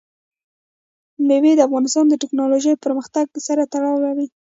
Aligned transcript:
مېوې 1.27 1.51
د 1.55 1.59
افغانستان 1.67 2.05
د 2.09 2.13
تکنالوژۍ 2.23 2.73
پرمختګ 2.85 3.25
سره 3.47 3.61
تړاو 3.73 3.97
لري. 4.05 4.27